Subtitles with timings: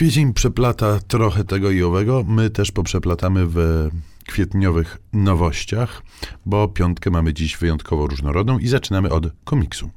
[0.00, 2.24] Kwiecień przeplata trochę tego i owego.
[2.28, 3.88] My też poprzeplatamy w
[4.26, 6.02] kwietniowych nowościach,
[6.46, 9.90] bo piątkę mamy dziś wyjątkowo różnorodną i zaczynamy od komiksu.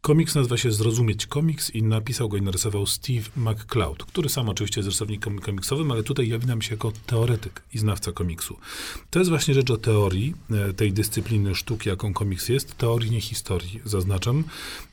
[0.00, 4.80] Komiks nazywa się Zrozumieć Komiks i napisał go i narysował Steve McCloud, który sam oczywiście
[4.80, 8.56] jest rysownikiem komiksowym, ale tutaj jawi nam się jako teoretyk i znawca komiksu.
[9.10, 13.20] To jest właśnie rzecz o teorii e, tej dyscypliny sztuki, jaką komiks jest, teorii, nie
[13.20, 14.44] historii, zaznaczam.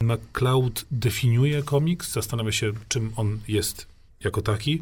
[0.02, 3.93] McCloud definiuje komiks, zastanawia się, czym on jest
[4.26, 4.82] jako taki,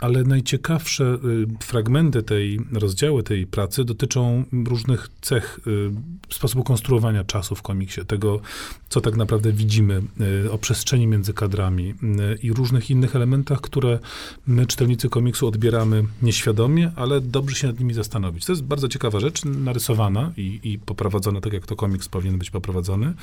[0.00, 5.90] ale najciekawsze y, fragmenty tej, rozdziały tej pracy dotyczą różnych cech y,
[6.34, 8.40] sposobu konstruowania czasu w komiksie, tego,
[8.88, 10.02] co tak naprawdę widzimy,
[10.44, 11.94] y, o przestrzeni między kadrami
[12.42, 13.98] i różnych innych elementach, które
[14.46, 18.44] my, czytelnicy komiksu, odbieramy nieświadomie, ale dobrze się nad nimi zastanowić.
[18.44, 22.50] To jest bardzo ciekawa rzecz, narysowana i, i poprowadzona tak, jak to komiks powinien być
[22.50, 23.14] poprowadzony,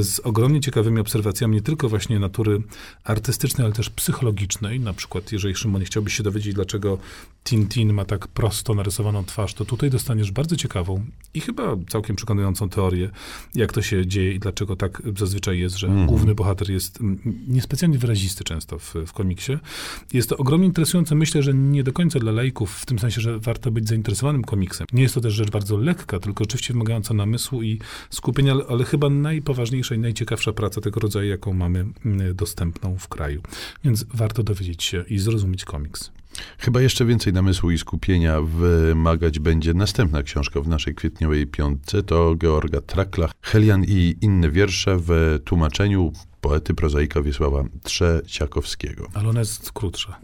[0.00, 2.62] z ogromnie ciekawymi obserwacjami nie tylko właśnie natury
[3.04, 4.80] artystycznej, ale też psychologicznej.
[4.80, 6.98] Na przykład, jeżeli Szymon nie chciałbyś się dowiedzieć, dlaczego
[7.44, 12.68] Tintin ma tak prosto narysowaną twarz, to tutaj dostaniesz bardzo ciekawą i chyba całkiem przekonującą
[12.68, 13.10] teorię,
[13.54, 16.06] jak to się dzieje i dlaczego tak zazwyczaj jest, że mm.
[16.06, 16.98] główny bohater jest
[17.48, 19.52] niespecjalnie wyrazisty często w, w komiksie.
[20.12, 21.14] Jest to ogromnie interesujące.
[21.14, 24.86] Myślę, że nie do końca dla lejków, w tym sensie, że warto być zainteresowanym komiksem.
[24.92, 27.78] Nie jest to też rzecz bardzo lekka, tylko oczywiście wymagająca namysłu i
[28.10, 31.86] skupienia, ale, ale chyba najpoważniejsza i najciekawsza praca tego rodzaju, jaką mamy
[32.34, 33.42] dostępną w kraju.
[33.84, 35.83] Więc warto dowiedzieć się i zrozumieć komiks.
[36.58, 42.02] Chyba jeszcze więcej namysłu i skupienia wymagać będzie następna książka w naszej kwietniowej piątce.
[42.02, 49.08] To Georga Trakla, Helian i inne wiersze w tłumaczeniu poety prozaika Wiesława Trzeciakowskiego.
[49.14, 50.18] Ale ona jest krótsza.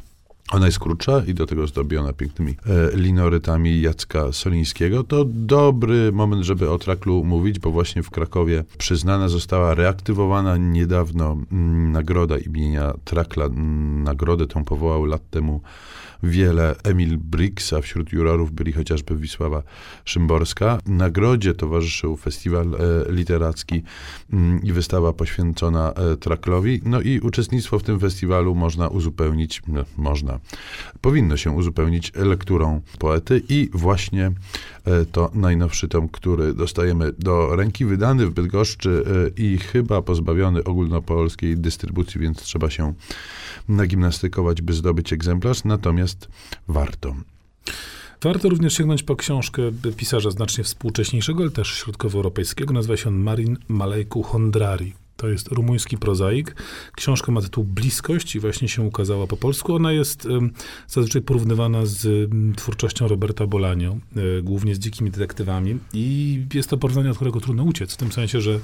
[0.51, 5.05] Ona jest krótsza i do tego zdobiona pięknymi e, linorytami Jacka Solińskiego.
[5.05, 11.33] To dobry moment, żeby o Traklu mówić, bo właśnie w Krakowie przyznana została reaktywowana niedawno
[11.33, 13.49] m, mm, nagroda imienia Trakla.
[14.05, 15.61] Nagrodę tą powołał lat temu
[16.23, 19.63] wiele Emil Briggs, a wśród jurorów byli chociażby Wisława
[20.05, 20.79] Szymborska.
[20.87, 23.83] Nagrodzie towarzyszył festiwal e, literacki
[24.33, 26.81] mm, i wystawa poświęcona e, Traklowi.
[26.85, 29.85] No i uczestnictwo w tym festiwalu można uzupełnić, no,
[31.01, 34.33] powinno się uzupełnić lekturą poety i właśnie
[34.85, 39.05] e, to najnowszy tom, który dostajemy do ręki, wydany w Bydgoszczy
[39.37, 42.95] i chyba pozbawiony ogólnopolskiej dystrybucji, więc trzeba się
[43.69, 46.29] nagimnastykować, by zdobyć egzemplarz, natomiast
[46.69, 47.15] warto.
[48.23, 49.63] Warto również sięgnąć po książkę
[49.97, 52.75] pisarza znacznie współcześniejszego, ale też środkowoeuropejskiego.
[52.75, 55.00] Nazywa się on Marin Malejku Hondrari.
[55.21, 56.55] To jest rumuński prozaik.
[56.97, 59.75] Książka ma tytuł Bliskość i właśnie się ukazała po polsku.
[59.75, 60.29] Ona jest
[60.89, 65.79] zazwyczaj porównywana z twórczością Roberta Bolanio, e, głównie z dzikimi detektywami.
[65.93, 68.61] I jest to porównanie, od którego trudno uciec, w tym sensie, że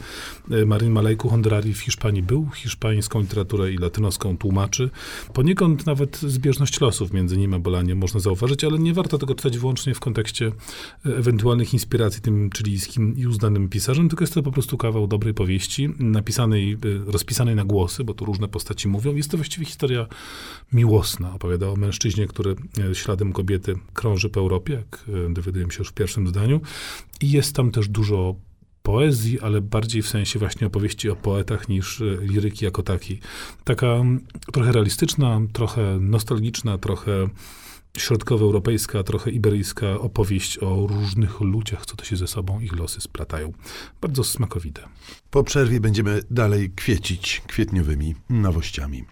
[0.51, 4.91] e, Marin Malejku Hondrari w Hiszpanii był, hiszpańską literaturę i latynoską tłumaczy.
[5.33, 9.59] Poniekąd nawet zbieżność losów między nim a Bolanio można zauważyć, ale nie warto tego czytać
[9.59, 14.53] wyłącznie w kontekście e, ewentualnych inspiracji tym chilijskim i uznanym pisarzem, tylko jest to po
[14.53, 16.77] prostu kawał dobrej powieści, napisany napisanej,
[17.09, 19.15] y, rozpisanej na głosy, bo tu różne postaci mówią.
[19.15, 20.07] Jest to właściwie historia
[20.73, 21.35] miłosna.
[21.35, 22.57] Opowiada o mężczyźnie, który
[22.91, 26.61] y, śladem kobiety krąży po Europie, jak y, dowiadujemy się już w pierwszym zdaniu.
[27.21, 28.35] I jest tam też dużo
[28.83, 33.21] poezji, ale bardziej w sensie właśnie opowieści o poetach niż liryki jako takiej.
[33.65, 34.21] Taka mm,
[34.53, 37.29] trochę realistyczna, trochę nostalgiczna, trochę
[37.99, 43.53] środkowoeuropejska, trochę iberyjska opowieść o różnych ludziach, co to się ze sobą ich losy splatają.
[44.01, 44.83] Bardzo smakowite.
[45.31, 49.05] Po przerwie będziemy dalej kwiecić kwietniowymi nowościami.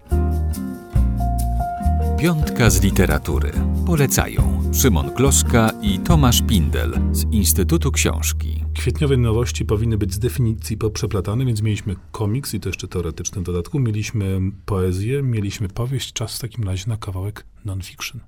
[2.18, 3.52] Piątka z literatury.
[3.86, 8.64] Polecają Szymon Gloszka i Tomasz Pindel z Instytutu Książki.
[8.74, 13.78] Kwietniowe nowości powinny być z definicji poprzeplatane, więc mieliśmy komiks i to jeszcze teoretyczny dodatku,
[13.78, 18.20] mieliśmy poezję, mieliśmy powieść, czas w takim razie na kawałek non-fiction.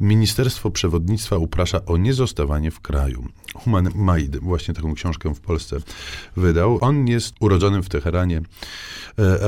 [0.00, 3.24] Ministerstwo Przewodnictwa uprasza o niezostawanie w kraju.
[3.54, 5.76] Human Maid właśnie taką książkę w Polsce
[6.36, 6.78] wydał.
[6.80, 8.42] On jest urodzonym w Teheranie e,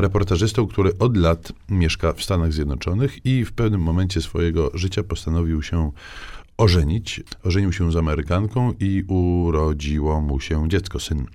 [0.00, 5.62] reportażystą, który od lat mieszka w Stanach Zjednoczonych i w pewnym momencie swojego życia postanowił
[5.62, 5.92] się
[6.56, 7.22] ożenić.
[7.44, 11.26] Ożenił się z Amerykanką i urodziło mu się dziecko, syn.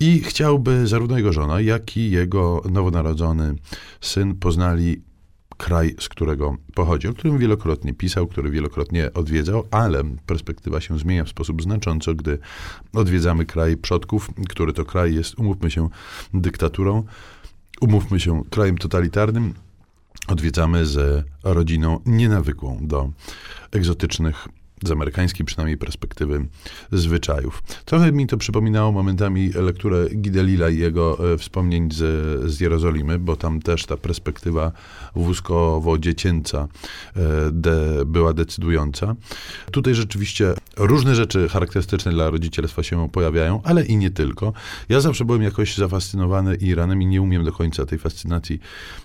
[0.00, 3.54] I chciałby zarówno jego żona, jak i jego nowonarodzony
[4.00, 5.02] syn poznali
[5.56, 11.24] kraj, z którego pochodzi, o którym wielokrotnie pisał, który wielokrotnie odwiedzał, ale perspektywa się zmienia
[11.24, 12.38] w sposób znacząco, gdy
[12.92, 15.88] odwiedzamy kraj przodków, który to kraj jest, umówmy się,
[16.34, 17.04] dyktaturą,
[17.80, 19.54] umówmy się, krajem totalitarnym.
[20.28, 23.10] Odwiedzamy z rodziną nienawykłą do
[23.72, 24.48] egzotycznych
[24.82, 26.46] z amerykańskiej przynajmniej perspektywy
[26.92, 27.62] zwyczajów.
[27.84, 33.36] Trochę mi to przypominało momentami lekturę Gidelila i jego e, wspomnień z, z Jerozolimy, bo
[33.36, 34.72] tam też ta perspektywa
[35.16, 36.68] wózkowo-dziecięca
[37.16, 37.20] e,
[37.52, 39.14] de, była decydująca.
[39.70, 44.52] Tutaj rzeczywiście różne rzeczy charakterystyczne dla rodzicielstwa się pojawiają, ale i nie tylko.
[44.88, 48.60] Ja zawsze byłem jakoś zafascynowany Iranem i nie umiem do końca tej fascynacji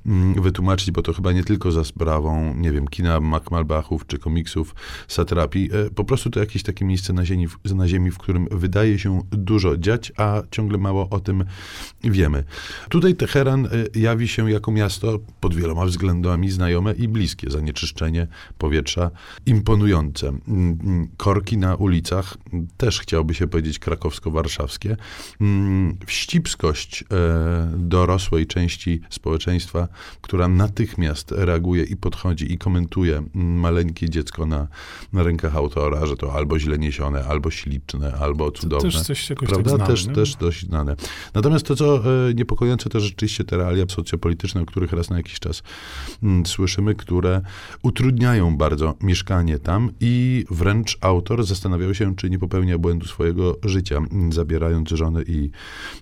[0.06, 4.76] mm, wytłumaczyć, bo to chyba nie tylko za sprawą, nie wiem, kina Makmalbachów czy komiksów
[5.08, 5.59] satrapii.
[5.66, 9.22] E, po prostu to jakieś takie miejsce na ziemi, na ziemi, w którym wydaje się
[9.32, 11.46] dużo dziać, a ciągle mało o tym
[12.04, 12.44] wiemy.
[12.90, 17.50] Tutaj Teheran e, jawi się jako miasto pod wieloma względami znajome i bliskie.
[17.50, 18.28] Zanieczyszczenie
[18.58, 19.12] powietrza
[19.46, 20.28] imponujące.
[20.28, 22.38] Mm, mm, korki na ulicach,
[22.78, 24.96] też chciałoby się powiedzieć krakowsko-warszawskie.
[25.42, 27.06] Mm, wścibskość e,
[27.78, 29.88] dorosłej części społeczeństwa,
[30.22, 34.68] która natychmiast reaguje i podchodzi i komentuje maleńkie dziecko na,
[35.14, 38.92] na rękach autora, że to albo źle niesione, albo śliczne, albo cudowne.
[38.92, 39.70] To też coś jakoś Prawda?
[39.70, 40.14] tak znane, też, nie?
[40.14, 40.96] też dość znane.
[41.34, 41.98] Natomiast to, co
[42.30, 45.64] e, niepokojące, to rzeczywiście te realia socjopolityczne, o których raz na jakiś czas
[46.24, 47.42] mm, słyszymy, które
[47.84, 53.98] utrudniają bardzo mieszkanie tam i wręcz autor zastanawiał się, czy nie popełnia błędu swojego życia,
[53.98, 55.52] m, zabierając żony i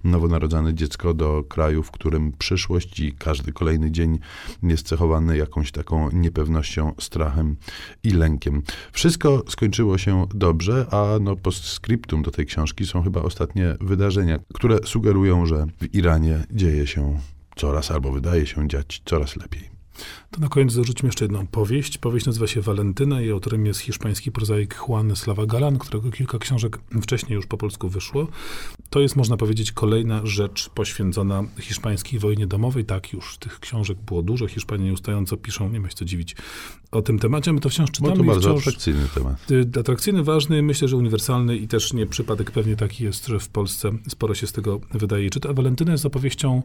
[0.04, 4.20] nowonarodzone dziecko do kraju, w którym przyszłość i każdy kolejny dzień
[4.64, 7.56] jest cechowany jakąś taką niepewnością, strachem
[8.04, 8.62] i lękiem.
[8.92, 14.78] Wszystko skończyło się dobrze, a no postscriptum do tej książki są chyba ostatnie wydarzenia, które
[14.86, 17.19] sugerują, że w Iranie dzieje się
[17.56, 19.77] coraz albo wydaje się dziać coraz lepiej.
[20.32, 21.98] To na koniec dorzućmy jeszcze jedną powieść.
[21.98, 26.80] Powieść nazywa się Walentyna i autorem jest hiszpański prozaik Juan Slava Galan, którego kilka książek
[27.02, 28.28] wcześniej już po polsku wyszło.
[28.90, 32.86] To jest, można powiedzieć, kolejna rzecz poświęcona hiszpańskiej wojnie domowej.
[32.86, 34.48] Tak, już tych książek było dużo.
[34.48, 36.36] Hiszpanie nieustająco piszą, nie ma się co dziwić,
[36.92, 37.54] o tym temacie.
[37.54, 38.68] My to wciąż Bo czytamy to i bardzo wciąż...
[38.68, 39.52] atrakcyjny temat.
[39.52, 43.50] Y, Atrakcyjny, ważny, myślę, że uniwersalny i też nie przypadek pewnie taki jest, że w
[43.50, 45.30] Polsce sporo się z tego wydaje.
[45.30, 46.64] Czyta Walentyna jest opowieścią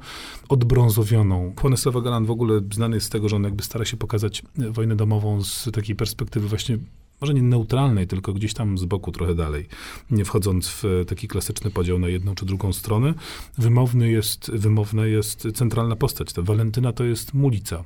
[0.48, 1.54] odbrązowioną.
[1.62, 4.70] Juan Galan w ogóle znany jest z tego, że on jakby stara się pokazać y,
[4.70, 6.78] wojnę domową z takiej perspektywy właśnie
[7.22, 9.66] może nie neutralnej, tylko gdzieś tam z boku trochę dalej,
[10.10, 13.14] nie wchodząc w e, taki klasyczny podział na jedną czy drugą stronę.
[13.58, 16.32] Wymowny jest, wymowna jest centralna postać.
[16.32, 17.84] Ta Walentyna to jest mulica.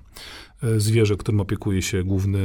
[0.62, 2.38] E, Zwierzę, którym opiekuje się główny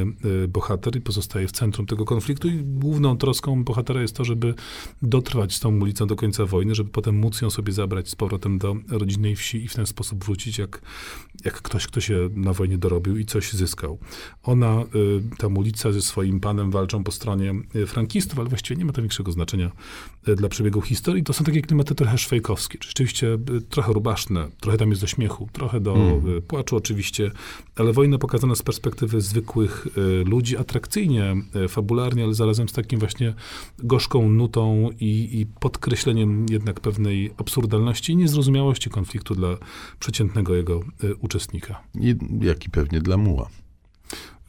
[0.44, 4.54] e, bohater i pozostaje w centrum tego konfliktu i główną troską bohatera jest to, żeby
[5.02, 8.58] dotrwać z tą mulicą do końca wojny, żeby potem móc ją sobie zabrać z powrotem
[8.58, 10.82] do rodzinnej wsi i w ten sposób wrócić jak,
[11.44, 13.98] jak ktoś, kto się na wojnie dorobił i coś zyskał.
[14.42, 14.84] Ona,
[15.38, 19.02] ta mulica ze swoim panem walczą po stronie y, frankistów, ale właściwie nie ma to
[19.02, 19.70] większego znaczenia
[20.28, 21.22] y, dla przebiegu historii.
[21.22, 25.48] To są takie klimaty trochę szwejkowskie, rzeczywiście y, trochę rubaszne, trochę tam jest do śmiechu,
[25.52, 26.42] trochę do Mm.
[26.42, 27.30] płaczu oczywiście,
[27.76, 29.86] ale wojna pokazana z perspektywy zwykłych
[30.24, 31.36] ludzi, atrakcyjnie,
[31.68, 33.34] fabularnie, ale zarazem z takim właśnie
[33.78, 39.56] gorzką nutą i, i podkreśleniem jednak pewnej absurdalności i niezrozumiałości konfliktu dla
[39.98, 40.80] przeciętnego jego
[41.20, 41.82] uczestnika.
[42.00, 43.48] I, jak i pewnie dla muła.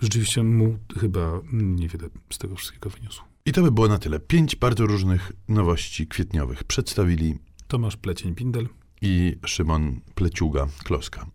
[0.04, 3.22] Rzeczywiście mu chyba niewiele z tego wszystkiego wyniósł.
[3.46, 4.20] I to by było na tyle.
[4.20, 7.36] Pięć bardzo różnych nowości kwietniowych przedstawili
[7.68, 8.68] Tomasz Plecień-Pindel.
[9.02, 11.26] i Szymon Pleciuga Kloska.